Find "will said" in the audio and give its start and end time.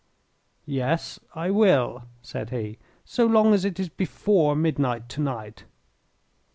1.51-2.49